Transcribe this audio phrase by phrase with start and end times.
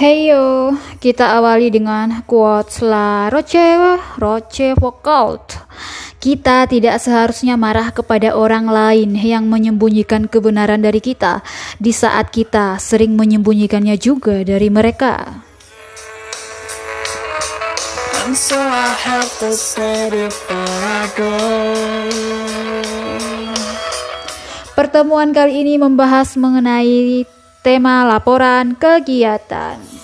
[0.00, 3.76] Heyo, kita awali dengan quotes La Roche
[4.16, 5.44] Roche Foucault.
[6.16, 11.44] Kita tidak seharusnya marah kepada orang lain yang menyembunyikan kebenaran dari kita
[11.76, 15.44] di saat kita sering menyembunyikannya juga dari mereka.
[18.24, 21.36] And so I have to say before I go.
[24.72, 27.28] Pertemuan kali ini membahas mengenai
[27.60, 29.99] tema laporan kegiatan.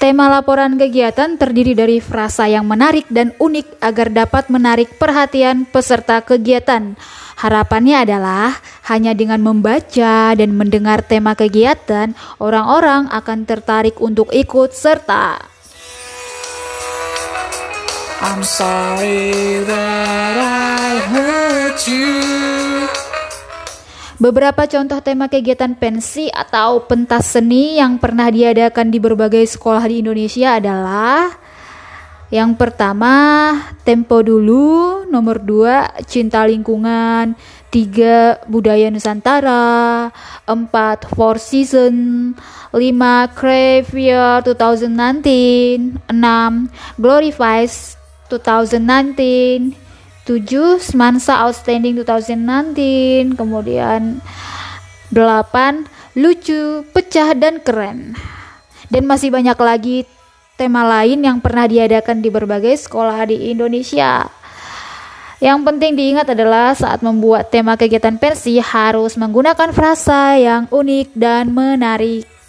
[0.00, 6.24] Tema laporan kegiatan terdiri dari frasa yang menarik dan unik agar dapat menarik perhatian peserta
[6.24, 6.96] kegiatan.
[7.36, 8.56] Harapannya adalah
[8.88, 15.36] hanya dengan membaca dan mendengar tema kegiatan, orang-orang akan tertarik untuk ikut serta.
[18.24, 22.69] I'm sorry that I hurt you.
[24.20, 30.04] Beberapa contoh tema kegiatan pensi atau pentas seni yang pernah diadakan di berbagai sekolah di
[30.04, 31.32] Indonesia adalah
[32.28, 37.32] yang pertama tempo dulu, nomor dua cinta lingkungan,
[37.72, 40.12] tiga budaya Nusantara,
[40.44, 42.36] empat four season,
[42.76, 46.68] lima crave year 2019, enam
[47.00, 47.96] glorifies
[48.28, 49.89] 2019,
[50.28, 54.20] 7 Semansa Outstanding 2019 kemudian
[55.12, 58.14] 8 lucu, pecah dan keren.
[58.90, 59.96] Dan masih banyak lagi
[60.58, 64.26] tema lain yang pernah diadakan di berbagai sekolah di Indonesia.
[65.40, 71.48] Yang penting diingat adalah saat membuat tema kegiatan pensi harus menggunakan frasa yang unik dan
[71.48, 72.39] menarik.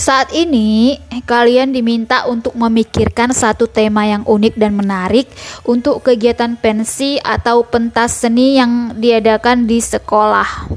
[0.00, 0.96] Saat ini,
[1.28, 5.28] kalian diminta untuk memikirkan satu tema yang unik dan menarik
[5.68, 10.72] untuk kegiatan pensi atau pentas seni yang diadakan di sekolah.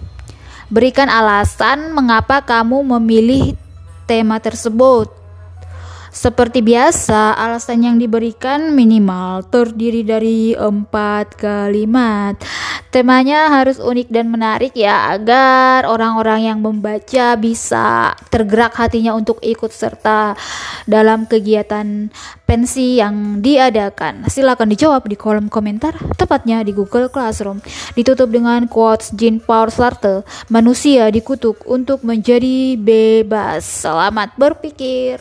[0.68, 3.56] Berikan alasan mengapa kamu memilih
[4.12, 5.08] tema tersebut.
[6.12, 12.38] Seperti biasa, alasan yang diberikan minimal terdiri dari empat kalimat.
[12.94, 19.74] Temanya harus unik dan menarik ya, agar orang-orang yang membaca bisa tergerak hatinya untuk ikut
[19.74, 20.38] serta
[20.86, 22.14] dalam kegiatan
[22.46, 24.30] pensi yang diadakan.
[24.30, 27.66] Silakan dijawab di kolom komentar, tepatnya di Google Classroom.
[27.98, 30.22] Ditutup dengan quotes Jean Paul Sartre,
[30.54, 33.66] manusia dikutuk untuk menjadi bebas.
[33.66, 35.18] Selamat berpikir.